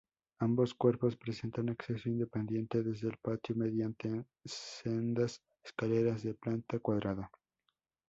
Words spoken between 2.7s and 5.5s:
desde el patio mediante sendas